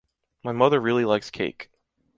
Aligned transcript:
My 0.43 0.51
mother 0.51 0.79
really 0.79 1.05
likes 1.05 1.29
cake. 1.29 1.69